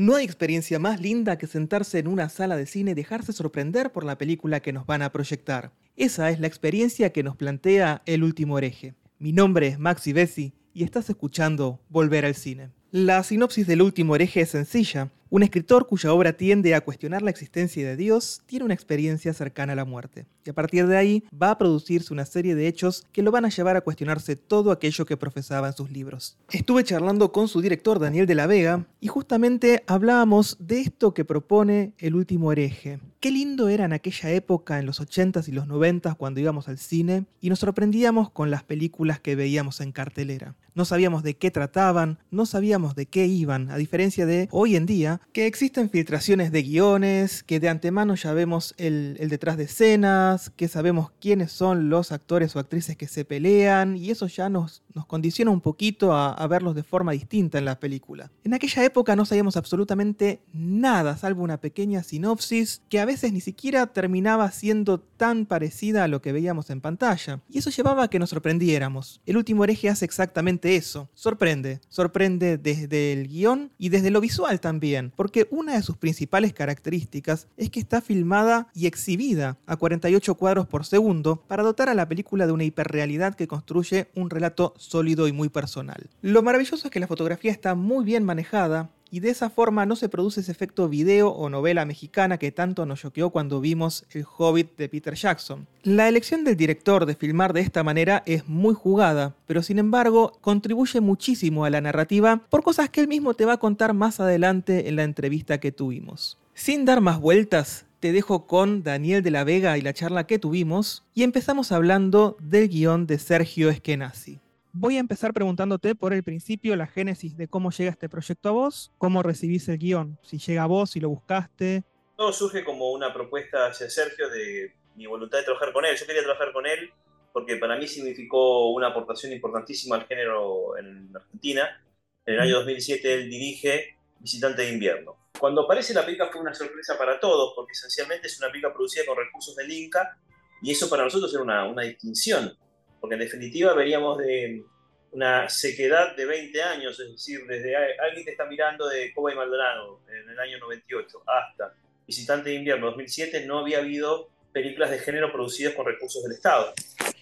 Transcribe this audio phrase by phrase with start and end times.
[0.00, 3.92] No hay experiencia más linda que sentarse en una sala de cine y dejarse sorprender
[3.92, 5.72] por la película que nos van a proyectar.
[5.94, 8.94] Esa es la experiencia que nos plantea El último hereje.
[9.18, 12.70] Mi nombre es Maxi Bessi y estás escuchando Volver al Cine.
[12.90, 15.10] La sinopsis del último hereje es sencilla.
[15.32, 19.74] Un escritor cuya obra tiende a cuestionar la existencia de Dios tiene una experiencia cercana
[19.74, 20.26] a la muerte.
[20.44, 23.44] Y a partir de ahí va a producirse una serie de hechos que lo van
[23.44, 26.36] a llevar a cuestionarse todo aquello que profesaba en sus libros.
[26.50, 31.24] Estuve charlando con su director Daniel de la Vega y justamente hablábamos de esto que
[31.24, 32.98] propone el último hereje.
[33.20, 36.78] Qué lindo era en aquella época, en los 80s y los 90s, cuando íbamos al
[36.78, 40.56] cine y nos sorprendíamos con las películas que veíamos en cartelera.
[40.74, 44.86] No sabíamos de qué trataban, no sabíamos de qué iban, a diferencia de hoy en
[44.86, 50.50] día, que existen filtraciones de guiones, que de antemano ya vemos el, detrás de escenas,
[50.50, 54.82] que sabemos quiénes son los actores o actrices que se pelean, y eso ya nos,
[54.92, 58.30] nos condiciona un poquito a, a verlos de forma distinta en la película.
[58.44, 63.40] En aquella época no sabíamos absolutamente nada, salvo una pequeña sinopsis que a veces ni
[63.40, 68.08] siquiera terminaba siendo tan parecida a lo que veíamos en pantalla, y eso llevaba a
[68.08, 69.20] que nos sorprendiéramos.
[69.26, 74.60] El último hereje hace exactamente eso, sorprende, sorprende desde el guion y desde lo visual
[74.60, 80.34] también porque una de sus principales características es que está filmada y exhibida a 48
[80.34, 84.74] cuadros por segundo para dotar a la película de una hiperrealidad que construye un relato
[84.76, 86.08] sólido y muy personal.
[86.22, 89.96] Lo maravilloso es que la fotografía está muy bien manejada, y de esa forma no
[89.96, 94.24] se produce ese efecto video o novela mexicana que tanto nos choqueó cuando vimos El
[94.36, 95.66] Hobbit de Peter Jackson.
[95.82, 100.38] La elección del director de filmar de esta manera es muy jugada, pero sin embargo
[100.40, 104.20] contribuye muchísimo a la narrativa por cosas que él mismo te va a contar más
[104.20, 106.38] adelante en la entrevista que tuvimos.
[106.54, 110.38] Sin dar más vueltas, te dejo con Daniel de la Vega y la charla que
[110.38, 114.40] tuvimos y empezamos hablando del guion de Sergio Eskenazi.
[114.72, 118.52] Voy a empezar preguntándote por el principio, la génesis de cómo llega este proyecto a
[118.52, 121.82] vos, cómo recibís el guion, si llega a vos, si lo buscaste.
[122.16, 125.96] Todo surge como una propuesta hacia Sergio de mi voluntad de trabajar con él.
[125.96, 126.92] Yo quería trabajar con él
[127.32, 131.82] porque para mí significó una aportación importantísima al género en Argentina.
[132.24, 135.16] En el año 2007 él dirige Visitante de Invierno.
[135.38, 139.04] Cuando aparece la película fue una sorpresa para todos, porque esencialmente es una película producida
[139.04, 140.16] con recursos del Inca,
[140.62, 142.56] y eso para nosotros era una, una distinción
[143.00, 144.64] porque en definitiva veríamos de
[145.12, 149.36] una sequedad de 20 años, es decir, desde alguien que está mirando de Coba y
[149.36, 151.74] Maldonado en el año 98 hasta
[152.06, 156.72] Visitante de Invierno 2007, no había habido películas de género producidas con recursos del Estado.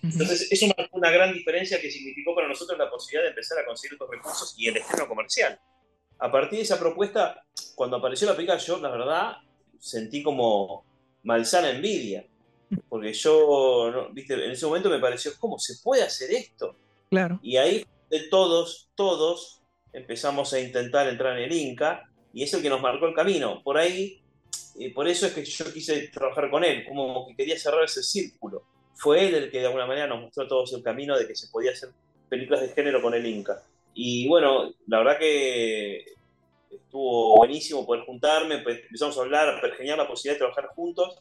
[0.02, 3.66] Entonces, eso marcó una gran diferencia que significó para nosotros la posibilidad de empezar a
[3.66, 5.58] conseguir estos recursos y el estreno comercial.
[6.18, 9.36] A partir de esa propuesta, cuando apareció la película, yo, la verdad,
[9.78, 10.84] sentí como
[11.22, 12.24] malsana envidia
[12.88, 16.76] porque yo, viste, en ese momento me pareció, ¿cómo se puede hacer esto?
[17.10, 17.38] Claro.
[17.42, 19.62] Y ahí de todos, todos
[19.92, 23.62] empezamos a intentar entrar en el Inca y es el que nos marcó el camino.
[23.62, 24.20] Por ahí,
[24.76, 28.02] y por eso es que yo quise trabajar con él, como que quería cerrar ese
[28.02, 28.64] círculo.
[28.94, 31.36] Fue él el que de alguna manera nos mostró a todos el camino de que
[31.36, 31.90] se podía hacer
[32.28, 33.62] películas de género con el Inca.
[33.94, 36.04] Y bueno, la verdad que
[36.70, 41.18] estuvo buenísimo poder juntarme, pues empezamos a hablar, a pergeñar la posibilidad de trabajar juntos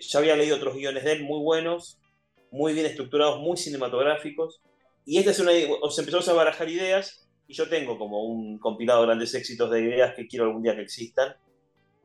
[0.00, 2.00] ya había leído otros guiones de él muy buenos,
[2.50, 4.62] muy bien estructurados, muy cinematográficos.
[5.04, 5.52] Y esta es una.
[5.82, 9.80] Os empezamos a barajar ideas y yo tengo como un compilado de grandes éxitos de
[9.82, 11.34] ideas que quiero algún día que existan.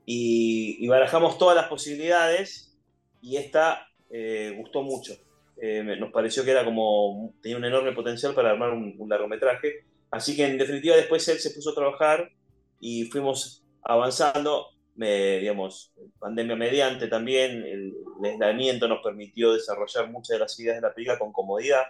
[0.05, 2.75] Y, barajamos todas las posibilidades
[3.21, 5.13] y esta eh, gustó mucho.
[5.61, 7.33] Eh, nos pareció que era como.
[7.41, 9.85] tenía un enorme potencial para armar un, un largometraje.
[10.11, 12.31] Así que en definitiva después él se puso a trabajar
[12.79, 14.67] y fuimos avanzando
[15.07, 20.93] digamos, pandemia mediante también, el, aislamiento nos permitió desarrollar muchas de las ideas de la
[20.93, 21.83] película con comodidad.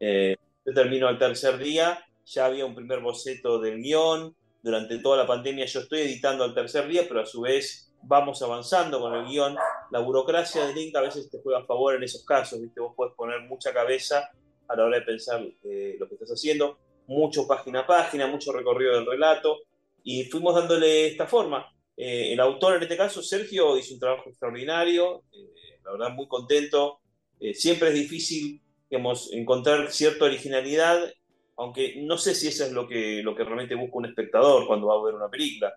[0.00, 5.16] Eh, yo termino al tercer día, ya había un primer boceto del guion, durante toda
[5.16, 9.14] la pandemia yo estoy editando al tercer día, pero a su vez vamos avanzando con
[9.14, 9.56] el guion.
[9.90, 12.80] La burocracia del Link a veces te juega a favor en esos casos, ¿viste?
[12.80, 14.30] vos puedes poner mucha cabeza
[14.68, 18.52] a la hora de pensar eh, lo que estás haciendo, mucho página a página, mucho
[18.52, 19.58] recorrido del relato,
[20.04, 21.66] y fuimos dándole esta forma.
[22.02, 26.26] Eh, el autor, en este caso, Sergio, hizo un trabajo extraordinario, eh, la verdad muy
[26.28, 27.00] contento.
[27.38, 31.12] Eh, siempre es difícil encontrar cierta originalidad,
[31.58, 34.86] aunque no sé si eso es lo que, lo que realmente busca un espectador cuando
[34.86, 35.74] va a ver una película,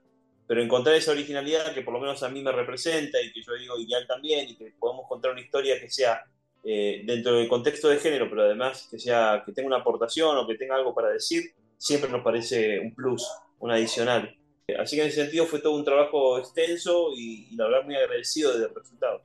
[0.48, 3.56] pero encontrar esa originalidad que por lo menos a mí me representa y que yo
[3.56, 6.24] digo ideal también, y que podamos contar una historia que sea
[6.64, 10.56] dentro del contexto de género, pero además que, sea, que tenga una aportación o que
[10.56, 13.28] tenga algo para decir, siempre nos parece un plus,
[13.60, 14.34] un adicional.
[14.80, 18.58] Así que en ese sentido fue todo un trabajo extenso y, la verdad muy agradecido
[18.58, 19.22] del resultado.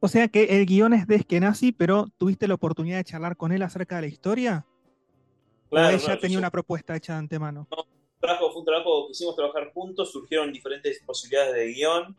[0.00, 3.52] O sea que el guion es de Eskenazi, pero ¿tuviste la oportunidad de charlar con
[3.52, 4.66] él acerca de la historia?
[5.70, 7.66] Claro, ¿O ella tenía una propuesta hecha de antemano?
[7.70, 7.86] No,
[8.20, 12.16] trabajo, fue un trabajo que hicimos trabajar juntos, surgieron diferentes posibilidades de guion,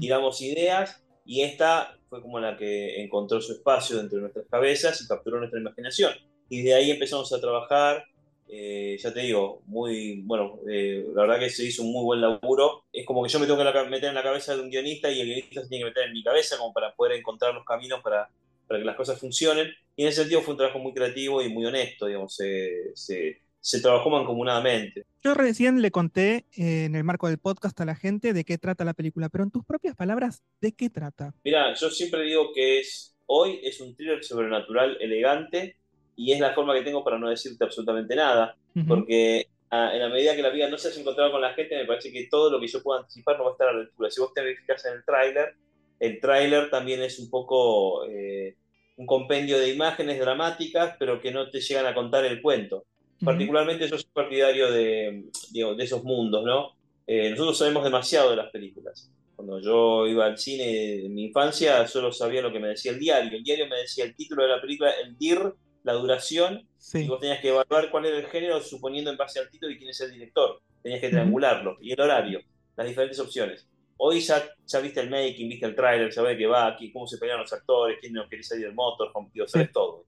[0.00, 5.00] tiramos ideas y esta fue como la que encontró su espacio dentro de nuestras cabezas
[5.02, 6.12] y capturó nuestra imaginación.
[6.48, 8.04] Y de ahí empezamos a trabajar,
[8.48, 12.20] eh, ya te digo, muy, bueno, eh, la verdad que se hizo un muy buen
[12.20, 12.84] laburo.
[12.92, 15.20] Es como que yo me tengo que meter en la cabeza de un guionista y
[15.20, 18.00] el guionista se tiene que meter en mi cabeza como para poder encontrar los caminos
[18.02, 18.28] para,
[18.66, 19.72] para que las cosas funcionen.
[19.96, 23.40] Y en ese sentido fue un trabajo muy creativo y muy honesto, digamos, se, se,
[23.60, 25.06] se trabajó mancomunadamente.
[25.22, 28.58] Yo recién le conté eh, en el marco del podcast a la gente de qué
[28.58, 31.34] trata la película, pero en tus propias palabras, ¿de qué trata?
[31.44, 35.76] Mira, yo siempre digo que es hoy es un thriller sobrenatural elegante
[36.16, 38.56] y es la forma que tengo para no decirte absolutamente nada,
[38.86, 41.76] porque ah, en la medida que la vida no se ha encontrado con la gente,
[41.76, 43.80] me parece que todo lo que yo pueda anticipar no va a estar a la
[43.80, 44.10] altura.
[44.10, 45.54] Si vos te fijas en el tráiler,
[46.00, 48.56] el tráiler también es un poco eh,
[48.96, 52.84] un compendio de imágenes dramáticas, pero que no te llegan a contar el cuento.
[53.24, 56.72] Particularmente yo soy partidario de, de esos mundos, ¿no?
[57.06, 59.10] Eh, nosotros sabemos demasiado de las películas.
[59.36, 62.98] Cuando yo iba al cine en mi infancia, solo sabía lo que me decía el
[62.98, 63.36] diario.
[63.36, 67.20] El diario me decía el título de la película, el DIR, la duración, y vos
[67.20, 70.00] tenías que evaluar cuál era el género suponiendo en base al título y quién es
[70.00, 70.60] el director.
[70.82, 71.76] Tenías que triangularlo.
[71.80, 72.40] Y el horario,
[72.76, 73.68] las diferentes opciones.
[73.98, 77.06] Hoy ya, ya viste el making, viste el trailer, sabes de qué va, aquí, cómo
[77.06, 79.12] se pelean los actores, quién no quiere salir del motor,
[79.46, 80.06] sabes todo.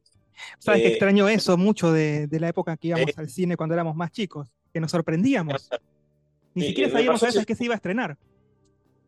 [0.59, 3.75] Sabes que eh, extraño eso mucho de, la época que íbamos eh, al cine cuando
[3.75, 5.69] éramos más chicos, que nos sorprendíamos.
[6.55, 8.17] Ni siquiera sabíamos a veces que se iba a estrenar.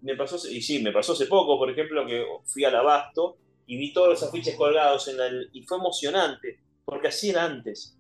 [0.03, 3.39] Me pasó, y sí, me pasó hace poco, por ejemplo, que fui al Abasto
[3.69, 7.95] y vi todos los afiches colgados en el, y fue emocionante, porque así era antes.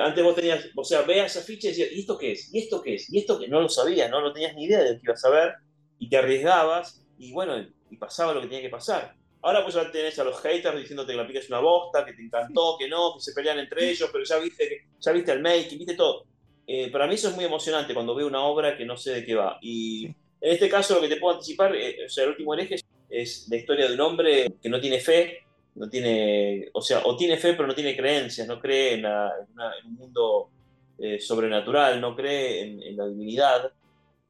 [0.00, 2.54] Antes vos tenías, o sea, veas afiches y decías, ¿y esto qué es?
[2.54, 3.12] ¿Y esto qué es?
[3.12, 3.48] ¿Y esto qué?
[3.48, 5.54] No lo sabías, no, no tenías ni idea de lo que ibas a ver,
[5.98, 7.56] y te arriesgabas, y bueno,
[7.90, 9.14] y pasaba lo que tenía que pasar.
[9.40, 12.12] Ahora pues ya tenés a los haters diciéndote que la película es una bosta, que
[12.12, 15.40] te encantó, que no, que se pelean entre ellos, pero ya viste, ya viste el
[15.40, 16.26] make, viste todo.
[16.66, 19.24] Eh, para mí eso es muy emocionante cuando veo una obra que no sé de
[19.24, 19.58] qué va.
[19.62, 22.76] Y en este caso lo que te puedo anticipar, eh, o sea, el último eje
[23.08, 25.44] es la historia de un hombre que no tiene fe,
[25.74, 29.94] no tiene, o sea, o tiene fe pero no tiene creencias, no cree en, un
[29.94, 30.50] mundo
[30.98, 33.72] eh, sobrenatural, no cree en, la divinidad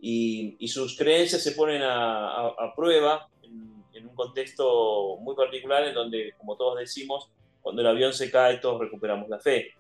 [0.00, 3.28] y, y, sus creencias se ponen a, a prueba
[3.98, 8.58] en un contexto muy particular en donde, como todos decimos, cuando el avión se cae
[8.58, 9.74] todos recuperamos la fe.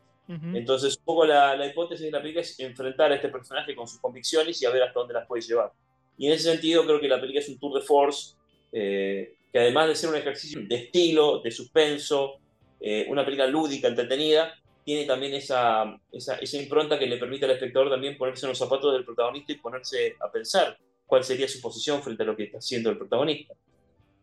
[0.52, 3.88] Entonces, un poco la, la, hipótesis de la película es enfrentar a este personaje con
[3.88, 5.72] sus convicciones y a ver hasta dónde las puede llevar.
[6.18, 8.34] Y en ese sentido creo que la película es un tour de force,
[8.72, 12.38] eh, que además de ser un ejercicio de estilo, de suspenso,
[12.80, 14.54] eh, una película lúdica, entretenida,
[14.84, 18.58] tiene también esa, esa, esa, impronta que le permite al espectador también ponerse en los
[18.58, 22.44] zapatos del protagonista y ponerse a pensar cuál sería su posición frente a lo que
[22.44, 23.54] está haciendo el protagonista.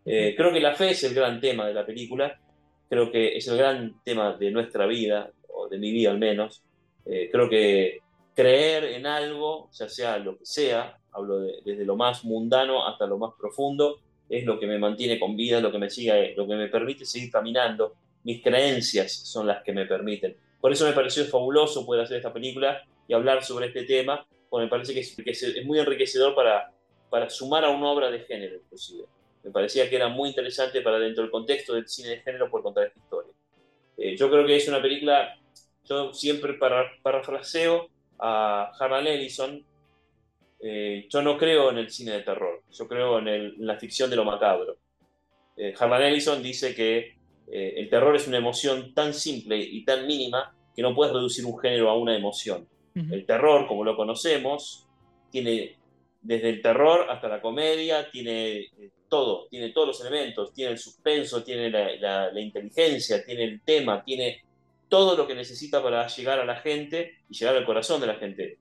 [0.05, 2.39] Eh, creo que la fe es el gran tema de la película,
[2.87, 6.63] creo que es el gran tema de nuestra vida, o de mi vida al menos.
[7.05, 7.99] Eh, creo que
[8.35, 13.17] creer en algo, ya sea lo que sea, hablo desde lo más mundano hasta lo
[13.17, 13.99] más profundo,
[14.29, 17.05] es lo que me mantiene con vida, lo que me sigue, lo que me permite
[17.05, 17.95] seguir caminando.
[18.23, 20.35] Mis creencias son las que me permiten.
[20.59, 24.65] Por eso me pareció fabuloso poder hacer esta película y hablar sobre este tema, porque
[24.65, 26.71] me parece que es, muy enriquecedor para,
[27.09, 29.05] para sumar a una obra de género, inclusive
[29.45, 32.63] me parecía que era muy interesante para dentro del contexto del cine de género por
[32.63, 33.31] contar esta historia.
[33.95, 35.37] Eh, yo creo que es una película,
[35.83, 37.87] yo siempre para, parafraseo
[38.17, 39.63] a Harlan Ellison,
[40.67, 44.15] eh, yo no creo en el cine de terror, yo creo en, la ficción de
[44.15, 44.77] lo macabro.
[45.55, 47.15] Eh, Harlan Ellison dice que
[47.47, 51.59] el terror es una emoción tan simple y tan mínima que no puedes reducir un
[51.59, 52.67] género a una emoción.
[52.95, 54.87] El terror, como lo conocemos,
[55.29, 55.77] tiene
[56.21, 58.71] desde el terror hasta la comedia, tiene
[59.07, 64.43] todo, tiene todos los elementos, tiene el suspenso, tiene la, inteligencia, tiene el tema, tiene
[64.89, 68.15] todo lo que necesita para llegar a la gente y llegar al corazón de la
[68.15, 68.57] gente.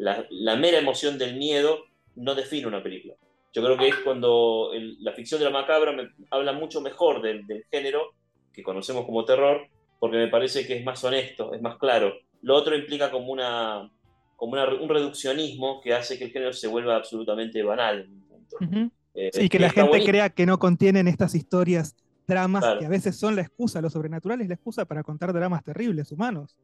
[0.00, 1.84] La, mera emoción del miedo
[2.16, 3.14] no define una película.
[3.52, 7.44] Yo creo que es cuando la ficción de la macabra me, habla mucho mejor del,
[7.70, 8.14] género
[8.52, 12.14] que conocemos como terror, porque me parece que es más honesto, es más claro.
[12.42, 13.90] Lo otro implica como, una,
[14.36, 18.08] como un reduccionismo que hace que el género se vuelva absolutamente banal.
[19.14, 21.94] Eh, y que la gente crea que no contienen estas historias,
[22.26, 25.62] dramas que a veces son la excusa, lo sobrenatural es la excusa para contar dramas
[25.62, 26.56] terribles humanos.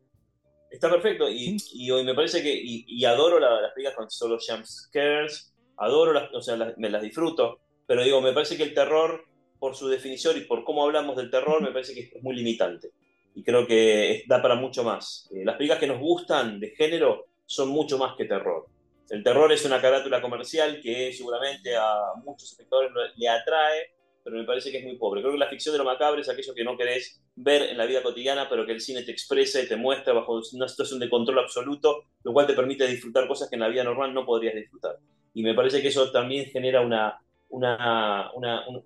[0.77, 5.55] Está perfecto, y, hoy me parece que, y, adoro las películas con solo jump scares,
[5.79, 9.25] adoro las, o sea, me las disfruto, pero digo, me parece que el terror,
[9.59, 12.91] por su definición y por cómo hablamos del terror, me parece que es muy limitante.
[13.35, 15.31] Y creo que da para mucho más.
[15.35, 18.67] Eh, las películas que nos gustan de género son mucho más que terror.
[19.09, 23.95] El terror es una carátula comercial que seguramente a muchos espectadores le atrae,
[24.27, 25.21] pero me parece que es muy pobre.
[25.21, 27.87] Creo que la ficción de lo macabro es aquello que no querés ver en la
[27.87, 31.09] vida cotidiana, pero que el cine te expresa y te muestra bajo una situación de
[31.09, 34.57] control absoluto, lo cual te permite disfrutar cosas que en la vida normal no podrías
[34.57, 34.97] disfrutar.
[35.33, 38.33] Y me parece que eso también genera una, una,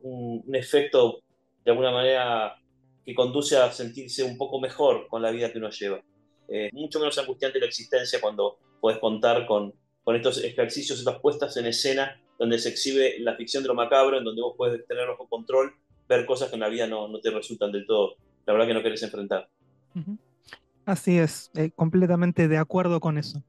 [0.02, 1.22] un, efecto,
[1.64, 2.56] de alguna manera,
[3.02, 6.02] que conduce a sentirse un poco mejor con la vida que uno lleva.
[6.50, 9.72] Eh, mucho menos angustiante la existencia cuando puedes contar con,
[10.04, 14.16] con estos ejercicios, estas puestas en escena donde se exhibe la ficción de lo macabro,
[14.16, 15.74] en donde vos puedes tener bajo control,
[16.08, 18.16] ver cosas que en la vida no, no te resultan del todo,
[18.46, 19.50] la verdad que no querés enfrentar.
[20.86, 23.44] Así es, eh, completamente de acuerdo con eso.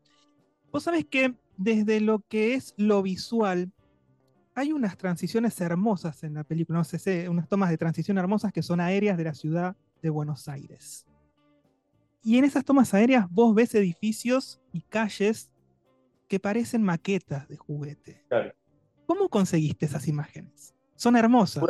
[0.74, 3.72] Vos sabés que desde lo que es lo visual,
[4.56, 8.62] hay unas transiciones hermosas en la película, no sé, unas tomas de transición hermosas que
[8.62, 11.08] son aéreas de la ciudad de Buenos Aires.
[12.24, 15.50] Y en esas tomas aéreas vos ves edificios y calles
[16.28, 18.26] que parecen maquetas de juguete.
[19.12, 20.74] ¿Cómo conseguiste esas imágenes?
[20.96, 21.62] Son hermosas.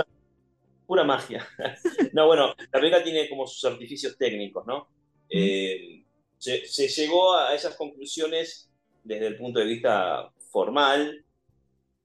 [0.85, 1.43] Pura, magia.
[2.13, 4.87] no, bueno, la película tiene como sus artificios técnicos, ¿no?
[5.27, 6.05] Eh,
[6.37, 8.69] se, llegó a esas conclusiones
[9.03, 11.25] desde el punto de vista formal,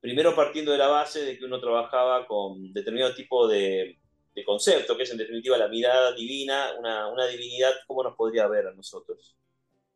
[0.01, 3.99] primero partiendo de la base de que uno trabajaba con determinado tipo de,
[4.47, 8.69] concepto, que es en definitiva la mirada divina, una, una, divinidad, ¿cómo nos podría ver
[8.69, 9.37] a nosotros?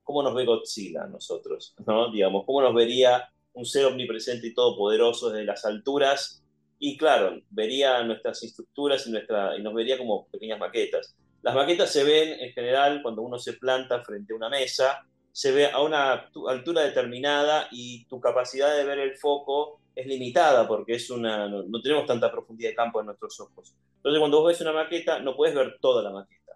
[0.02, 1.75] ¿Cómo nos ve Godzilla a nosotros?
[1.87, 2.12] ¿no?
[2.12, 6.42] Digamos, ¿cómo nos vería un ser omnipresente y todopoderoso desde las alturas?
[6.78, 11.14] Y claro, vería nuestras estructuras y, nuestra, y nos vería como pequeñas maquetas.
[11.42, 15.52] Las maquetas se ven en general cuando uno se planta frente a una mesa, se
[15.52, 20.95] ve a una altura determinada y tu capacidad de ver el foco es limitada porque
[20.95, 23.75] es una, no, no, tenemos tanta profundidad de campo en nuestros ojos.
[23.97, 26.52] Entonces cuando vos ves una maqueta no puedes ver toda la maqueta,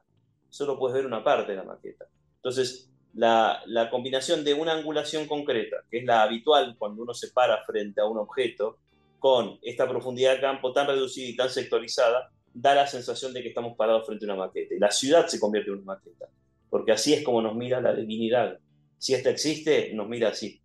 [0.51, 2.07] solo puedes ver una parte de la maqueta.
[2.37, 7.65] Entonces la, combinación de una angulación concreta, que es la habitual cuando uno se para
[7.65, 8.79] frente a un objeto,
[9.19, 13.49] con esta profundidad de campo tan reducida y tan sectorizada, da la sensación de que
[13.49, 14.75] estamos parados frente a una maqueta.
[14.75, 16.29] Y la ciudad se convierte en una maqueta,
[16.69, 18.59] porque así es como nos mira la divinidad.
[18.99, 20.61] Si esta existe, nos mira así.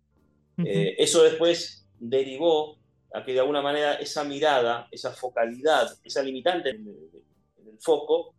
[0.64, 2.78] Eh, eso después derivó
[3.14, 8.34] a que de alguna manera esa mirada, esa focalidad, esa limitante en el, foco,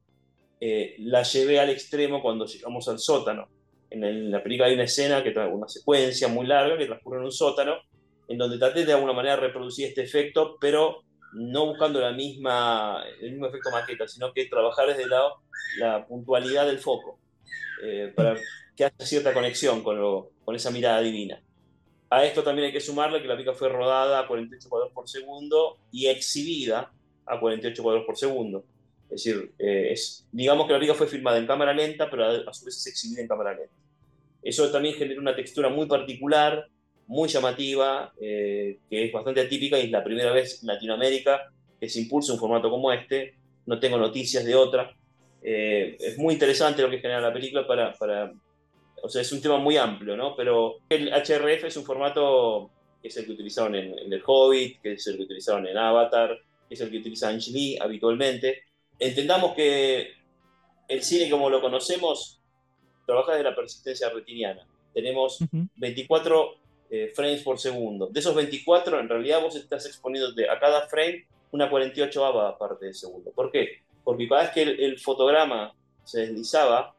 [0.60, 3.50] eh, la llevé al extremo cuando llegamos al sótano
[3.92, 7.32] en, la película hay una escena, que una secuencia muy larga que transcurre en un
[7.32, 7.76] sótano,
[8.28, 13.32] en donde traté de alguna manera reproducir este efecto, pero no buscando la misma, el
[13.32, 15.42] mismo efecto maqueta, sino que trabajar desde lado
[15.78, 17.20] la puntualidad del foco,
[17.84, 18.36] eh, para
[18.76, 21.42] que haya cierta conexión con, con esa mirada divina.
[22.10, 25.08] A esto también hay que sumarle que la película fue rodada a 48 cuadros por
[25.08, 26.92] segundo y exhibida
[27.26, 28.66] a 48 cuadros por segundo.
[29.12, 32.54] Es decir, eh, es, digamos que la película fue filmada en cámara lenta, pero a,
[32.54, 33.74] su vez es exhibida en cámara lenta.
[34.42, 36.68] Eso también genera una textura muy particular,
[37.08, 41.90] muy llamativa, eh, que es bastante atípica y es la primera vez en Latinoamérica que
[41.90, 43.36] se impulsa un formato como este.
[43.66, 44.96] No tengo noticias de otra.
[45.44, 48.32] Eh, es muy interesante lo que genera la película para, para,
[49.04, 50.36] O sea, es un tema muy amplio, ¿no?
[50.36, 54.94] Pero el HRF es un formato que es el que utilizaron en, El Hobbit, que
[54.94, 56.38] es el que utilizaron en Avatar,
[56.70, 58.64] que es el que utiliza Ang Lee habitualmente.
[59.02, 60.12] Entendamos que
[60.88, 62.40] el cine como lo conocemos
[63.08, 64.68] trabaja de la persistencia retiniana.
[64.94, 65.40] Tenemos
[65.76, 66.56] 24
[66.92, 68.08] eh, frames por segundo.
[68.08, 72.94] De esos 24, en realidad vos estás exponiéndote a cada frame una 48 parte de
[72.94, 73.32] segundo.
[73.32, 73.82] ¿Por qué?
[74.04, 76.96] Porque cada vez que el, fotograma se deslizaba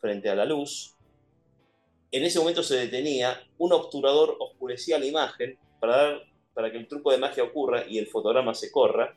[0.00, 0.96] frente a la luz,
[2.12, 6.22] en ese momento se detenía, un obturador oscurecía la imagen para, dar,
[6.54, 9.16] para que el truco de magia ocurra y el fotograma se corra.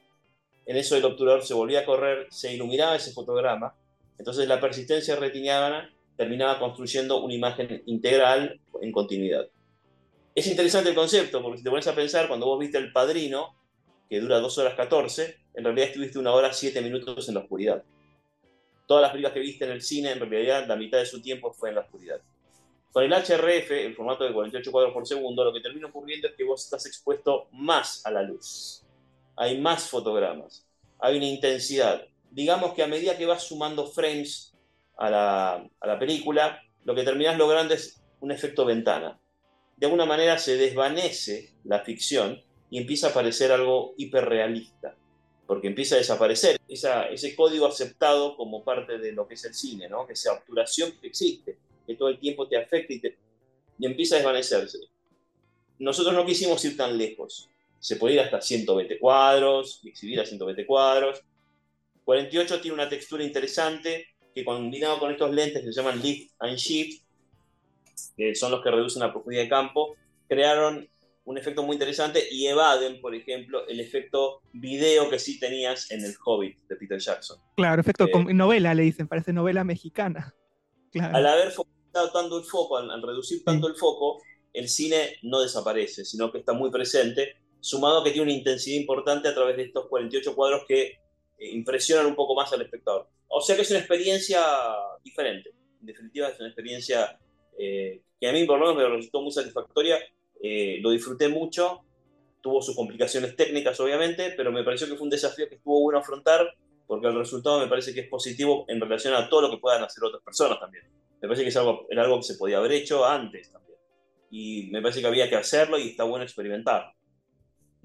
[0.66, 3.76] En eso el obturador se volvía a correr, se iluminaba ese fotograma.
[4.18, 9.48] Entonces la persistencia retiniana terminaba construyendo una imagen integral en continuidad.
[10.34, 13.56] Es interesante el concepto, porque si te pones a pensar, cuando vos viste El Padrino,
[14.10, 17.84] que dura 2 horas 14, en realidad estuviste una hora 7 minutos en la oscuridad.
[18.88, 21.54] Todas las películas que viste en el cine, en realidad la mitad de su tiempo
[21.54, 22.22] fue en la oscuridad.
[22.92, 26.36] Con el HRF, el formato de 48 cuadros por segundo, lo que termina ocurriendo es
[26.36, 28.85] que vos estás expuesto más a la luz.
[29.36, 30.66] Hay más fotogramas,
[31.00, 32.06] hay una intensidad.
[32.32, 34.56] Digamos que a medida que vas sumando frames
[34.98, 39.20] a la, película, lo que terminas logrando es un efecto ventana.
[39.78, 44.96] De alguna manera se desvanece la ficción y empieza a aparecer algo hiperrealista,
[45.46, 49.90] porque empieza a desaparecer ese código aceptado como parte de lo que es el cine,
[49.90, 50.08] ¿no?
[50.10, 54.80] esa obturación que existe, que todo el tiempo te afecta y empieza a desvanecerse.
[55.78, 57.50] Nosotros no quisimos ir tan lejos.
[57.86, 61.22] Se puede ir hasta 120 cuadros, exhibir a 120 cuadros.
[62.04, 66.58] 48 tiene una textura interesante, que combinado con estos lentes que se llaman Lift and
[66.58, 67.04] Shift,
[68.18, 69.96] que son los que reducen la profundidad de campo,
[70.28, 70.90] crearon
[71.26, 76.04] un efecto muy interesante y evaden, por ejemplo, el efecto video que sí tenías en
[76.04, 77.38] El Hobbit de Peter Jackson.
[77.56, 80.34] Claro, efecto eh, novela, le dicen, parece novela mexicana.
[81.00, 84.24] Al haber focalizado tanto el foco, al, reducir tanto el foco,
[84.54, 88.80] el cine no desaparece, sino que está muy presente, sumado a que tiene una intensidad
[88.80, 93.08] importante a través de estos 48 cuadros que eh, impresionan un poco más al espectador.
[93.28, 94.40] O sea que es una experiencia
[95.04, 95.50] diferente.
[95.82, 97.20] En definitiva, es una experiencia
[97.58, 99.98] eh, que a mí por lo menos me resultó muy satisfactoria.
[100.44, 101.82] Eh, lo disfruté mucho,
[102.40, 106.00] tuvo sus complicaciones técnicas obviamente, pero me pareció que fue un desafío que estuvo bueno
[106.00, 106.56] afrontar
[106.86, 109.84] porque el resultado me parece que es positivo en relación a todo lo que puedan
[109.84, 110.84] hacer otras personas también.
[111.20, 111.58] Me parece que es
[111.90, 113.80] era algo que se podía haber hecho antes también.
[114.30, 116.94] Y me parece que había que hacerlo y está bueno experimentar.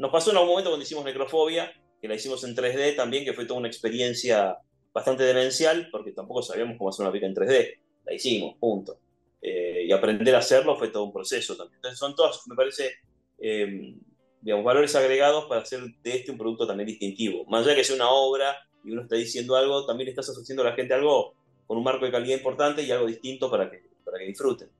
[0.00, 3.34] Nos pasó en algún momento cuando hicimos Necrofobia, que la hicimos en 3D también, que
[3.34, 4.56] fue toda una experiencia
[4.94, 7.78] bastante demencial, porque tampoco sabíamos cómo hacer una pica en 3D.
[8.06, 8.98] La hicimos, punto.
[9.42, 11.76] Eh, y aprender a hacerlo fue todo un proceso también.
[11.76, 12.94] Entonces son todos, me parece,
[13.38, 13.94] eh,
[14.40, 17.44] valores agregados para hacer de este un producto también distintivo.
[17.44, 20.70] Más allá que sea una obra y uno está diciendo algo, también estás ofreciendo a
[20.70, 21.34] la gente algo
[21.66, 24.70] con un marco de calidad importante y algo distinto para que, para que disfruten.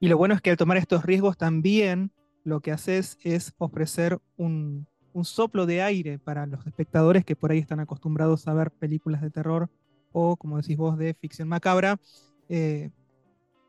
[0.00, 2.12] Y lo bueno es que al tomar estos riesgos también
[2.48, 7.50] lo que haces es ofrecer un, un soplo de aire para los espectadores que por
[7.50, 9.68] ahí están acostumbrados a ver películas de terror
[10.12, 12.00] o, como decís vos, de ficción macabra,
[12.48, 12.90] eh,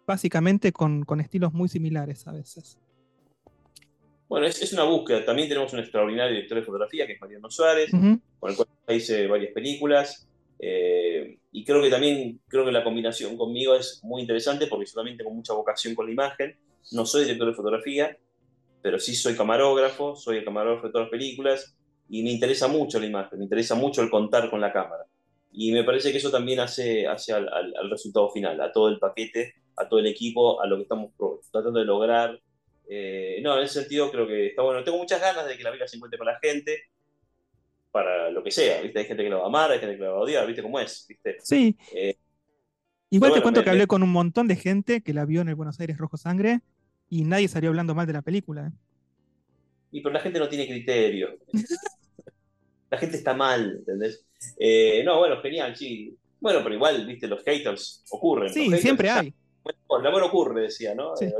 [0.07, 2.77] básicamente con, con, estilos muy similares a veces.
[4.29, 5.25] Bueno, es, es, una búsqueda.
[5.25, 9.27] También tenemos un extraordinario director de fotografía, que es Mariano Suárez, con el cual hice
[9.27, 10.27] varias películas.
[10.59, 14.93] Eh, y creo que también creo que la combinación conmigo es muy interesante porque yo
[14.93, 16.55] también tengo mucha vocación con la imagen.
[16.91, 18.17] No soy director de fotografía,
[18.81, 21.75] pero sí soy camarógrafo, soy el camarógrafo de todas las películas
[22.09, 25.05] y me interesa mucho la imagen, me interesa mucho el contar con la cámara.
[25.51, 29.00] Y me parece que eso también hace, hace al, al, resultado final, a todo el
[29.00, 31.12] paquete, a todo el equipo, a lo que estamos
[31.51, 32.39] tratando de lograr.
[32.88, 34.83] Eh, no, en ese sentido creo que está bueno.
[34.83, 36.83] Tengo muchas ganas de que la película se encuentre con la gente
[37.91, 39.00] para lo que sea, ¿viste?
[39.00, 40.62] Hay gente que la va a amar, hay gente que la va a odiar, ¿viste
[40.62, 41.05] cómo es?
[41.07, 41.38] ¿viste?
[41.39, 41.75] Sí.
[41.93, 42.15] Eh,
[43.09, 45.55] Igual te cuento que hablé con un montón de gente que la vio en el
[45.55, 46.62] Buenos Aires Rojo Sangre
[47.09, 48.67] y nadie salió hablando mal de la película.
[48.67, 48.71] ¿eh?
[49.91, 51.37] Y pero la gente no tiene criterio.
[52.91, 54.25] la gente está mal, ¿entendés?
[54.57, 56.15] Eh, no, bueno, genial, sí.
[56.39, 58.53] Bueno, pero igual, viste, los haters ocurren.
[58.53, 59.34] Sí, siempre hay.
[59.88, 61.13] Bueno, el amor ocurre, decía, ¿no?
[61.19, 61.34] Eh,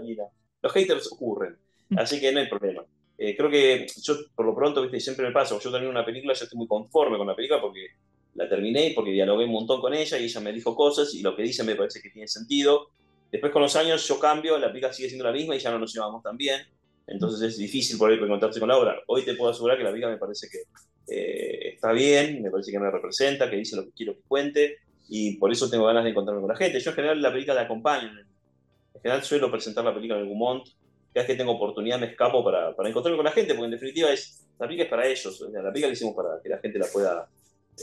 [0.62, 1.58] los haters ocurren.
[1.89, 2.00] Mm.
[2.00, 2.84] Así que no hay problema.
[3.17, 6.44] creo que yo, por lo pronto, viste, siempre me pasa, yo termino una película, yo
[6.44, 7.88] estoy muy conforme con la película porque
[8.36, 11.22] la terminé y porque dialogué un montón con ella y ella me dijo cosas y
[11.22, 12.89] lo que dice me parece que tiene sentido
[13.32, 15.80] Después con los años yo cambio, la pica sigue siendo la misma y ya no
[15.80, 16.62] nos llevamos tan bien.
[17.06, 19.00] Entonces es difícil por ahí encontrarse con la obra.
[19.08, 20.63] Hoy te puedo asegurar que la pica me parece que
[21.08, 24.78] eh, está bien, me parece que me representa, que dice lo que quiero que cuente
[25.08, 26.80] y por eso tengo ganas de encontrarme con la gente.
[26.80, 28.10] Yo en general la película la acompaño.
[28.10, 30.68] En general suelo presentar la película en el Gumont.
[31.13, 33.72] Cada vez que tengo oportunidad me escapo para, para encontrarme con la gente, porque en
[33.72, 35.42] definitiva es, la película es para ellos.
[35.52, 37.28] La película la hicimos para que la gente la pueda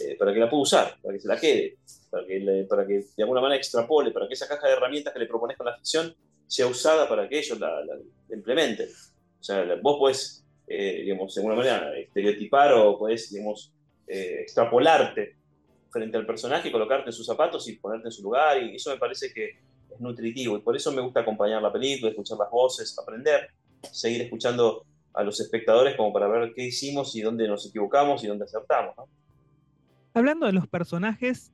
[0.00, 1.76] eh, para que la pueda usar, para que se la quede,
[2.10, 5.18] para que, para que de alguna manera extrapole, para que esa caja de herramientas que
[5.18, 6.14] le propones con la ficción
[6.46, 7.82] sea usada para que ellos la,
[8.30, 8.88] implementen.
[9.40, 13.72] O sea, vos podés, eh, digamos, de alguna manera estereotipar o podés, digamos,
[14.06, 15.36] eh, extrapolarte
[15.90, 18.98] frente al personaje, colocarte en sus zapatos y ponerte en su lugar, y eso me
[18.98, 19.58] parece que
[19.90, 23.48] es nutritivo, y por eso me gusta acompañar la película, escuchar las voces, aprender,
[23.90, 28.26] seguir escuchando a los espectadores como para ver qué hicimos y dónde nos equivocamos y
[28.26, 28.94] dónde acertamos.
[28.96, 29.08] ¿no?
[30.16, 31.52] Hablando de los personajes,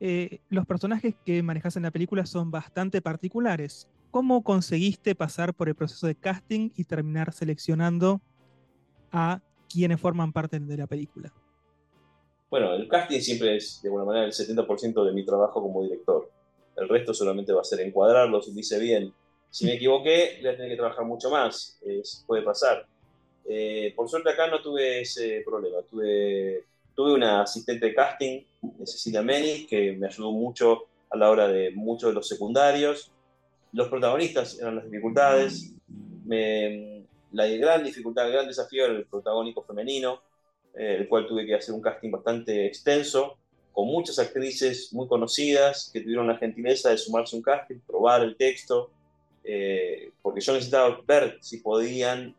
[0.00, 3.86] eh, los personajes que manejas en la película son bastante particulares.
[4.10, 8.22] ¿Cómo conseguiste pasar por el proceso de casting y terminar seleccionando
[9.12, 11.34] a quienes forman parte de la película?
[12.48, 16.30] Bueno, el casting siempre es de alguna manera el 70% de mi trabajo como director.
[16.78, 19.12] El resto solamente va a ser encuadrarlo, si dice bien.
[19.50, 21.78] Si me equivoqué, voy a tener que trabajar mucho más.
[22.26, 22.86] puede pasar.
[23.44, 25.82] Eh, por suerte acá no tuve ese problema.
[25.90, 26.64] Tuve
[26.98, 28.42] Tuve una asistente de casting,
[28.84, 33.12] Cecilia Menis, que me ayudó mucho a la hora de muchos de los secundarios.
[33.70, 35.72] Los protagonistas eran las dificultades.
[36.26, 40.22] la gran dificultad, el gran desafío era el protagónico femenino,
[40.74, 43.38] eh, el cual tuve que hacer un casting bastante extenso,
[43.72, 48.22] con muchas actrices muy conocidas que tuvieron la gentileza de sumarse a un casting, probar
[48.22, 48.90] el texto,
[49.44, 52.34] eh, porque yo necesitaba ver si podían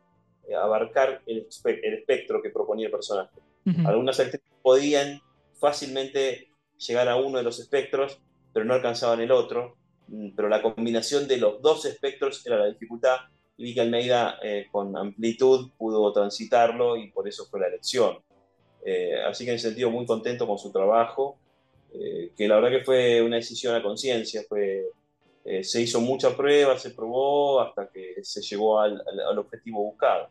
[0.49, 3.39] eh, abarcar el, el espectro que proponía el personaje.
[3.85, 5.21] Algunas actrices podían
[5.59, 8.19] fácilmente llegar a uno de los espectros,
[8.53, 9.77] pero no alcanzaban el otro.
[10.07, 13.17] Mm, pero la combinación de los dos espectros era la dificultad
[13.57, 18.17] y vi que Almeida eh, con amplitud pudo transitarlo y por eso fue la elección.
[18.85, 21.37] Eh, así que en ese sentido muy contento con su trabajo,
[21.93, 24.85] eh, que la verdad que fue una decisión a conciencia, fue,
[25.61, 30.29] se hizo mucha prueba, se probó hasta que se llegó al objetivo buscado.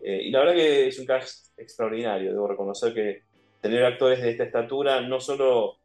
[0.00, 2.30] Eh, y la verdad que es un cast extraordinario.
[2.30, 3.22] Debo reconocer que
[3.68, 5.78] tener actores de esta estatura no solo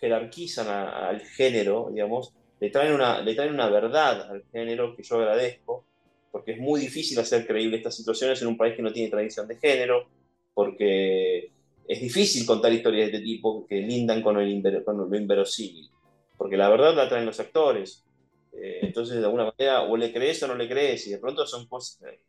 [0.00, 5.16] jerarquizan al género, digamos, le traen, una, le traen una verdad al género que yo
[5.16, 5.84] agradezco,
[6.30, 9.48] porque es muy difícil hacer creíble estas situaciones en un país que no tiene tradición
[9.48, 10.06] de género,
[10.54, 11.50] porque
[11.88, 15.88] es difícil contar historias de este tipo que lindan con, el con lo inverosímil,
[16.36, 18.04] porque la verdad la traen los actores.
[18.52, 21.46] Eh, entonces, de alguna manera, o le crees o no le crees, y de pronto
[21.46, 21.68] son,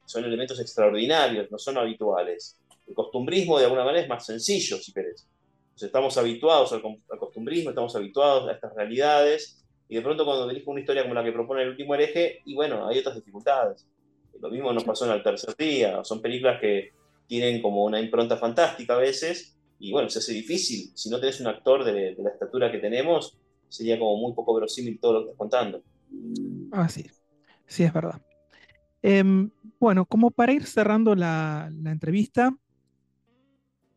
[0.05, 2.57] son elementos extraordinarios, no son habituales.
[2.91, 5.25] El costumbrismo, de alguna manera, es más sencillo, si querés.
[5.81, 6.81] estamos habituados al,
[7.17, 11.23] costumbrismo, estamos habituados a estas realidades, y de pronto cuando con una historia como la
[11.23, 13.87] que propone el último hereje, y bueno, hay otras dificultades.
[14.41, 16.91] Lo mismo nos pasó en el tercer día, son películas que
[17.27, 20.91] tienen como una impronta fantástica a veces, y bueno, se hace difícil.
[20.93, 23.37] Si no tenés un actor de, de la estatura que tenemos,
[23.69, 25.81] sería como muy poco verosímil todo lo que estás contando.
[26.73, 27.09] Ah, sí,
[27.65, 28.21] sí, es verdad.
[29.01, 29.49] Em,
[29.79, 32.55] bueno, como para ir cerrando la, entrevista,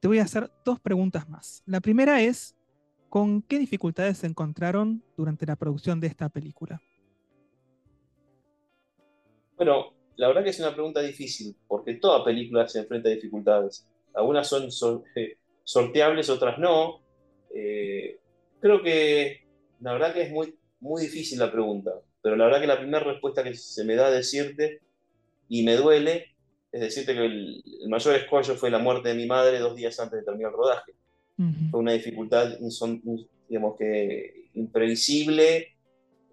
[0.05, 1.63] te voy a hacer dos preguntas más.
[1.65, 2.55] La primera es,
[3.09, 6.83] ¿con qué dificultades se encontraron durante la producción de esta película?
[9.57, 13.89] Bueno, la verdad que es una pregunta difícil, porque toda película se enfrenta a dificultades.
[14.13, 14.69] Algunas son
[15.65, 17.01] sorteables, otras no.
[17.55, 18.19] Eh,
[18.61, 19.47] creo que
[19.81, 20.31] la verdad que es
[20.81, 24.11] muy difícil la pregunta, pero la verdad que la primera respuesta que se me da
[24.11, 24.83] decirte,
[25.49, 26.34] y me duele,
[26.75, 30.19] es decirte que el, mayor escollo fue la muerte de mi madre dos días antes
[30.19, 30.93] de terminar el rodaje.
[31.71, 32.59] Fue una dificultad,
[33.49, 35.69] digamos que imprevisible,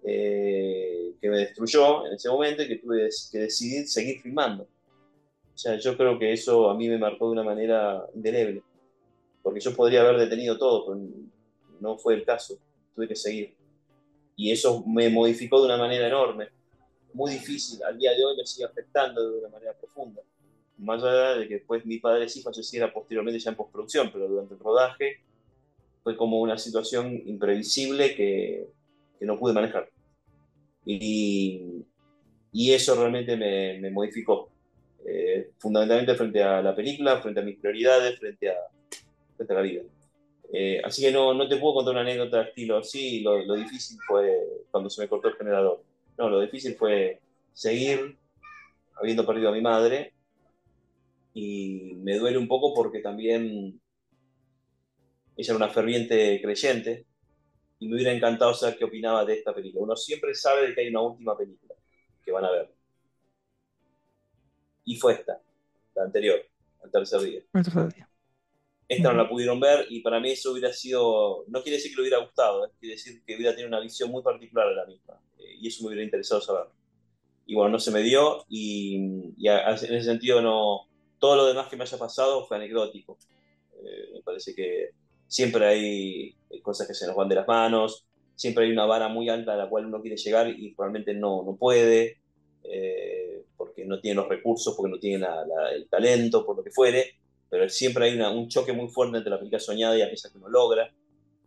[0.04, 4.64] eh, que me destruyó en ese momento y que tuve que decidir seguir filmando.
[4.64, 8.62] O sea, yo creo que eso a mí me marcó de una manera indeleble,
[9.42, 11.00] porque yo podría haber detenido todo, pero
[11.80, 12.58] no fue el caso,
[12.94, 13.54] tuve que seguir
[14.36, 16.48] y eso me modificó de una manera enorme.
[17.14, 20.22] Muy difícil, al día de hoy me sigue afectando de una manera profunda.
[20.78, 24.54] Más allá de que después mi padre sí falleciera posteriormente ya en postproducción, pero durante
[24.54, 25.20] el rodaje
[26.02, 28.68] fue como una situación imprevisible que,
[29.18, 29.88] que no pude manejar.
[30.84, 31.84] Y,
[32.52, 34.50] y eso realmente me, me modificó.
[35.04, 38.56] Eh, fundamentalmente frente a la película, frente a mis prioridades, frente a,
[39.36, 39.82] frente a la vida.
[40.52, 43.20] Eh, así que no, no te puedo contar una anécdota estilo así.
[43.20, 45.82] Lo, lo, difícil fue cuando se me cortó el generador.
[46.18, 47.20] No, lo difícil fue
[47.52, 48.18] seguir
[48.96, 50.14] habiendo perdido a mi madre.
[51.34, 53.80] Y me duele un poco porque también
[55.36, 57.06] ella era una ferviente creyente
[57.78, 59.84] y me hubiera encantado saber qué opinaba de esta película.
[59.84, 61.74] Uno siempre sabe de que hay una última película
[62.24, 62.72] que van a ver.
[64.84, 65.40] Y fue esta,
[65.94, 66.40] la anterior,
[66.84, 67.40] el tercer día.
[67.52, 68.08] El tercer día.
[68.88, 71.96] Esta no la pudieron ver y para mí eso hubiera sido, no quiere decir que
[71.96, 75.18] le hubiera gustado, quiere decir que hubiera tenido una visión muy particular de la misma
[75.31, 75.31] eh,
[75.62, 76.66] y eso me hubiera interesado saber.
[77.46, 81.76] Y bueno, no se me dio y, en ese sentido no, todo lo demás que
[81.76, 83.18] me haya pasado fue anecdótico.
[83.82, 84.90] Eh, me parece que
[85.26, 89.28] siempre hay cosas que se nos van de las manos, siempre hay una vara muy
[89.28, 92.18] alta a la cual uno quiere llegar y realmente no, no puede,
[92.64, 95.26] eh, porque no tiene los recursos, porque no tiene
[95.74, 97.22] el talento, por lo que fuere
[97.52, 100.48] pero siempre hay un choque muy fuerte entre la película soñada y aquella que uno
[100.48, 100.90] logra.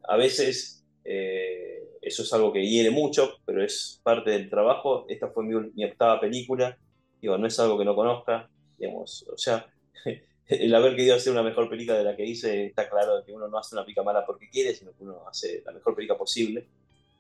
[0.04, 1.75] A veces eh,
[2.06, 5.06] eso es algo que hiere mucho, pero es parte del trabajo.
[5.10, 6.78] Esta fue mi, octava película,
[7.20, 9.66] digo, no es algo que no conozca, digamos, o sea,
[10.48, 13.48] el haber querido hacer una mejor película de la que hice, está claro que uno
[13.48, 16.68] no hace una pica mala porque quiere, sino que uno hace la mejor película posible.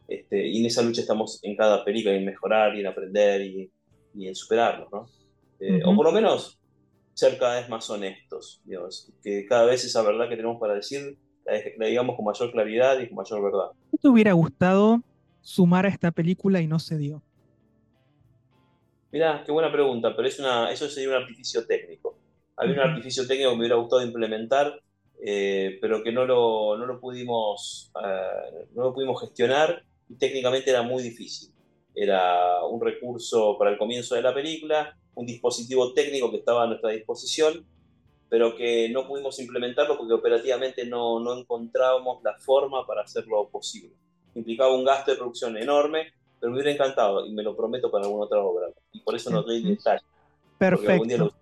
[0.07, 3.71] Este, y en esa lucha estamos en cada película, en mejorar y en aprender y,
[4.19, 5.09] en superarnos, ¿no?
[5.59, 6.59] Eh, o por lo menos
[7.15, 11.17] ser cada vez más honestos, digamos, que cada vez esa verdad que tenemos para decir
[11.45, 13.71] la, digamos con mayor claridad y con mayor verdad.
[14.05, 15.01] ¿Qué te hubiera gustado
[15.41, 17.23] sumar a esta película y no se dio?
[19.11, 22.15] Mirá, qué buena pregunta, pero es una, eso sería un artificio técnico.
[22.55, 24.79] Había un artificio técnico que me hubiera gustado implementar,
[25.25, 30.69] eh, pero que no lo, no lo pudimos, eh, no lo pudimos gestionar y técnicamente
[30.69, 31.51] era muy difícil.
[31.95, 36.67] Era un recurso para el comienzo de la película, un dispositivo técnico que estaba a
[36.67, 37.65] nuestra disposición,
[38.29, 43.95] pero que no pudimos implementarlo porque operativamente no, no encontrábamos la forma para hacerlo posible.
[44.33, 48.05] Implicaba un gasto de producción enorme, pero me hubiera encantado y me lo prometo para
[48.05, 48.67] alguna otra obra.
[48.91, 50.01] Y por eso no doy detalle.
[50.57, 51.33] Perfecto.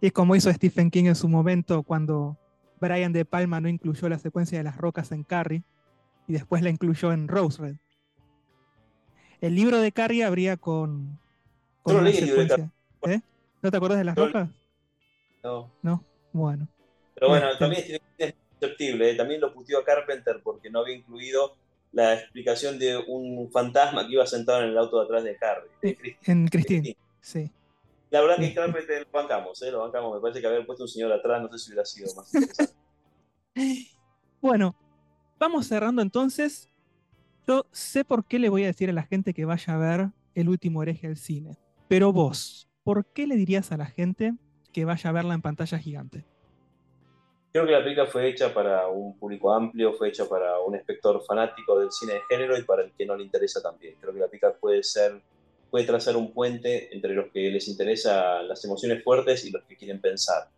[0.00, 2.38] Y como hizo Stephen King en su momento cuando
[2.80, 5.62] Brian De Palma no incluyó la secuencia de las rocas en Carrie
[6.26, 7.76] y después la incluyó en Rose Red.
[9.40, 11.18] El libro de Carrie habría con
[11.86, 13.20] no ¿Eh?
[13.62, 14.50] ¿No te acuerdas de las rocas?
[15.42, 15.70] No.
[15.82, 16.68] No, bueno.
[17.14, 19.10] Pero bueno, este- también es susceptible.
[19.10, 19.14] ¿eh?
[19.14, 21.56] También lo puteó a Carpenter porque no había incluido
[21.92, 26.16] la explicación de un fantasma que iba sentado en el auto de atrás de Harry.
[26.26, 27.50] en Christine, sí.
[28.10, 29.70] La verdad que claramente lo bancamos, ¿eh?
[29.70, 30.14] lo bancamos.
[30.14, 32.74] Me parece que haber puesto un señor atrás, no sé si hubiera sido más interesante.
[34.40, 34.74] bueno,
[35.38, 36.68] vamos cerrando entonces.
[37.46, 40.10] Yo sé por qué le voy a decir a la gente que vaya a ver
[40.34, 41.56] El último hereje al cine.
[41.88, 44.34] Pero vos, ¿por qué le dirías a la gente
[44.72, 46.24] que vaya a verla en pantalla gigante?
[47.52, 51.24] Creo que la película fue hecha para un público amplio, fue hecha para un espectador
[51.26, 53.96] fanático del cine de género y para el que no le interesa también.
[54.00, 55.20] Creo que la película puede ser,
[55.68, 59.76] puede trazar un puente entre los que les interesa las emociones fuertes y los que
[59.76, 60.48] quieren pensar.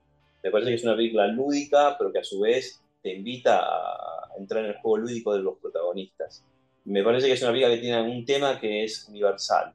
[0.43, 4.29] Me parece que es una película lúdica, pero que a su vez te invita a
[4.39, 6.45] entrar en el juego lúdico de los protagonistas.
[6.85, 9.73] Me parece que es una película que tiene un tema que es universal.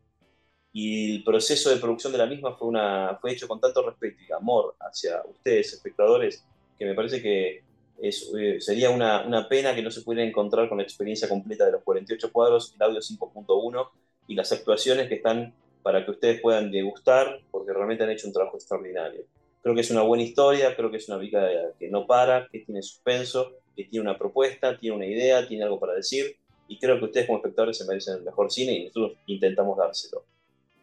[0.79, 4.21] Y el proceso de producción de la misma fue, una, fue hecho con tanto respeto
[4.21, 6.45] y amor hacia ustedes, espectadores,
[6.77, 7.63] que me parece que
[7.99, 11.65] es, eh, sería una, una, pena que no se pudiera encontrar con la experiencia completa
[11.65, 13.89] de los 48 cuadros, el audio 5.1
[14.27, 18.33] y las actuaciones que están para que ustedes puedan degustar, porque realmente han hecho un
[18.33, 19.23] trabajo extraordinario.
[19.63, 22.59] Creo que es una buena historia, creo que es una pica que no para, que
[22.59, 26.37] tiene suspenso, que tiene una propuesta, tiene una idea, tiene algo para decir,
[26.67, 30.36] y creo que ustedes como espectadores se merecen el mejor cine y nosotros intentamos dárselo.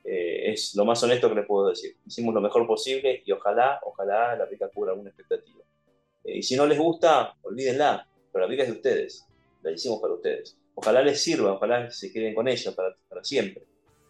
[0.05, 1.97] Eh, es lo más honesto que les puedo decir.
[2.07, 5.65] Hicimos lo mejor posible y ojalá, ojalá la pica cubra alguna expectativa.
[6.25, 9.27] Eh, y si no les gusta, olvídenla, pero la pica es de ustedes,
[9.63, 10.57] la hicimos para ustedes.
[10.75, 13.65] Ojalá les sirva, ojalá se queden con ella para, para siempre.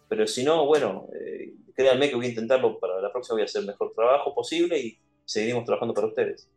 [0.08, 3.44] Pero si no, bueno, eh, créanme que voy a intentarlo para la próxima, voy a
[3.44, 6.48] hacer el mejor trabajo posible y seguiremos trabajando para ustedes.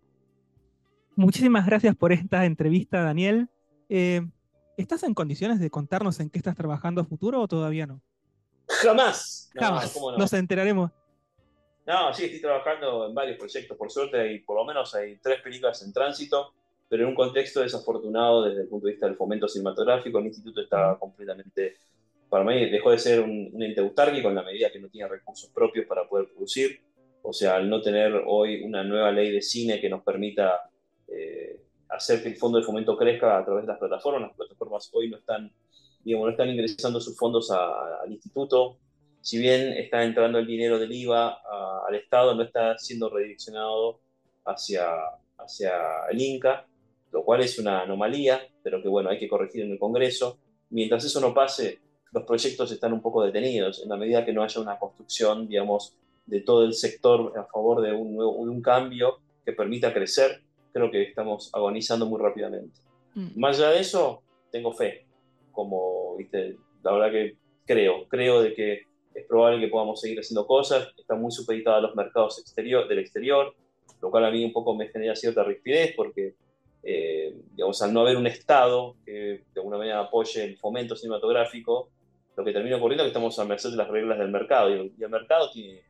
[1.16, 3.50] Muchísimas gracias por esta entrevista, Daniel.
[3.90, 4.22] Eh,
[4.78, 8.02] ¿Estás en condiciones de contarnos en qué estás trabajando a futuro o todavía no?
[8.82, 9.50] Jamás.
[9.54, 9.98] Jamás.
[10.18, 10.92] Nos enteraremos.
[11.86, 15.42] No, sí, estoy trabajando en varios proyectos, por suerte, hay por lo menos hay tres
[15.42, 16.54] películas en tránsito,
[16.90, 20.62] pero en un contexto desafortunado desde el punto de vista del fomento cinematográfico, el instituto
[20.62, 21.78] está completamente,
[22.30, 25.08] para mí, dejó de ser un, un ente autárquico en la medida que no tiene
[25.08, 26.82] recursos propios para poder producir,
[27.22, 30.70] o sea, al no tener hoy una nueva ley de cine que nos permita
[31.08, 31.60] eh,
[31.90, 35.10] hacer que el fondo de fomento crezca a través de las plataformas, las plataformas hoy
[35.10, 35.52] no están,
[36.08, 38.78] digamos, no están ingresando sus fondos al instituto,
[39.22, 41.38] si bien está entrando el dinero del IVA
[41.86, 44.00] al Estado, no está siendo redireccionado
[44.46, 44.88] hacia,
[45.38, 45.74] hacia
[46.10, 46.66] el INCA,
[47.12, 50.38] lo cual es una anomalía, pero que bueno, hay que corregir en el Congreso.
[50.70, 51.82] Mientras eso no pase,
[52.14, 55.94] los proyectos están un poco detenidos, en la medida que no haya una construcción, digamos,
[56.26, 60.42] de todo el sector a favor de un, nuevo, de un cambio que permita crecer,
[60.72, 62.80] creo que estamos agonizando muy rápidamente.
[63.14, 63.38] Mm.
[63.38, 65.06] Más allá de eso, tengo fe,
[65.52, 68.82] como, viste, la verdad que creo, creo de que
[69.14, 73.00] es probable que podamos seguir haciendo cosas, está muy supeditada a los mercados exterior, del
[73.00, 73.56] exterior,
[74.02, 76.36] lo cual a mí un poco me genera cierta rigidez porque,
[76.84, 81.90] eh, digamos, al no haber un Estado que de alguna manera apoye el fomento cinematográfico,
[82.36, 84.70] lo que termina ocurriendo es que estamos a merced de las reglas del mercado.
[84.70, 85.82] Y el, mercado tiene,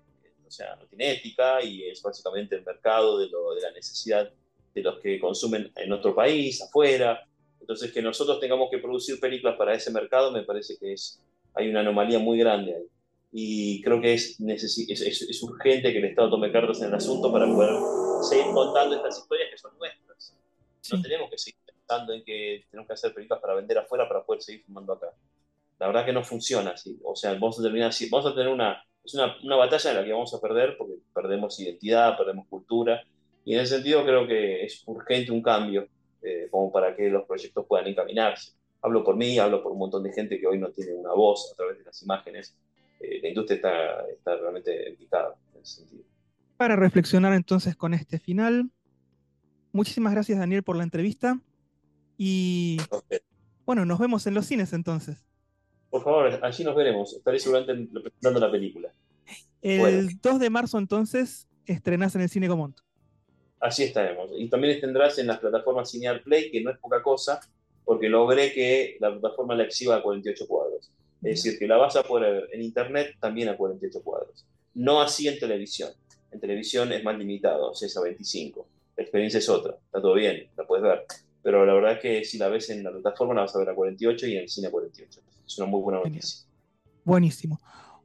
[0.47, 4.31] o sea, no tiene ética y es básicamente el mercado de, lo, de la necesidad
[4.73, 7.27] de los que consumen en otro país, afuera.
[7.67, 11.21] Entonces, que nosotros tengamos que producir películas para ese mercado me parece que es,
[11.53, 12.87] hay una anomalía muy grande ahí
[13.29, 17.29] y creo que es, es, es, urgente que el Estado tome cartas en el asunto
[17.29, 17.75] para poder
[18.21, 20.33] seguir contando estas historias que son nuestras.
[20.93, 24.23] No tenemos que seguir pensando en que tenemos que hacer películas para vender afuera para
[24.23, 25.07] poder seguir filmando acá.
[25.77, 26.97] La verdad que no funciona así.
[27.03, 28.07] O sea, vamos a terminar así.
[28.09, 30.93] Vamos a tener una, es una, una batalla en la que vamos a perder porque
[31.13, 33.03] perdemos identidad, perdemos cultura.
[33.43, 35.89] Y en ese sentido creo que es urgente un cambio
[36.27, 38.53] eh, como para que los proyectos puedan encaminarse.
[38.81, 41.51] Hablo por mí, hablo por un montón de gente que hoy no tiene una voz
[41.51, 42.55] a través de las imágenes
[42.99, 46.03] eh, la industria está, está realmente picada en ese sentido.
[46.57, 48.71] Para reflexionar entonces con este final,
[49.71, 51.39] muchísimas gracias Daniel por la entrevista
[52.17, 52.79] y
[53.65, 55.23] bueno, nos vemos en los cines entonces.
[55.89, 57.13] Por favor, allí nos veremos.
[57.13, 58.91] Estaré seguramente presentando la película.
[59.61, 62.79] El 2 de marzo entonces estrenás en el Cine Comont.
[63.59, 64.29] Así estaremos.
[64.37, 67.39] Y también tendrás en las plataformas Cinear Play, que no es poca cosa,
[67.83, 70.91] porque logré que la plataforma la exhiba a 48 cuadros.
[71.23, 74.45] Es decir, que la vas a poder en internet también a 48 cuadros.
[74.75, 75.91] No así en televisión.
[76.31, 78.67] En televisión es más limitado, es a 25.
[78.95, 81.05] La experiencia es otra, está todo bien, la puedes ver.
[81.41, 83.69] Pero la verdad es que si la ves en la plataforma la vas a ver
[83.69, 85.21] a 48 y en el cine a 48.
[85.45, 86.45] Es una muy buena noticia.
[87.03, 87.59] Buenísimo.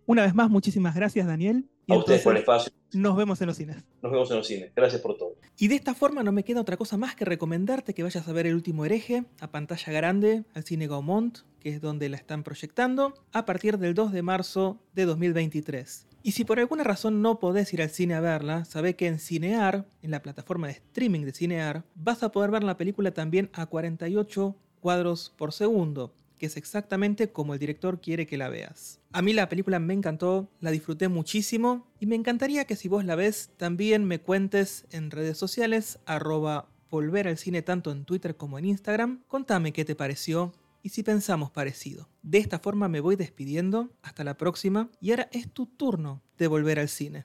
[0.06, 1.68] Una vez más, muchísimas gracias, Daniel.
[1.86, 2.72] Y a ustedes por el espacio.
[2.92, 3.76] Nos vemos en los cines.
[4.02, 4.72] Nos vemos en los cines.
[4.74, 5.36] Gracias por todo.
[5.58, 8.32] Y de esta forma no me queda otra cosa más que recomendarte que vayas a
[8.32, 12.42] ver El último hereje a pantalla grande al cine Gaumont, que es donde la están
[12.42, 16.06] proyectando, a partir del 2 de marzo de 2023.
[16.24, 19.18] Y si por alguna razón no podés ir al cine a verla, sabe que en
[19.18, 23.50] Cinear, en la plataforma de streaming de Cinear, vas a poder ver la película también
[23.52, 26.12] a 48 cuadros por segundo
[26.42, 28.98] que es exactamente como el director quiere que la veas.
[29.12, 33.04] A mí la película me encantó, la disfruté muchísimo y me encantaría que si vos
[33.04, 38.36] la ves también me cuentes en redes sociales arroba volver al cine tanto en Twitter
[38.36, 39.22] como en Instagram.
[39.28, 40.52] Contame qué te pareció
[40.82, 42.08] y si pensamos parecido.
[42.22, 46.48] De esta forma me voy despidiendo, hasta la próxima y ahora es tu turno de
[46.48, 47.24] volver al cine.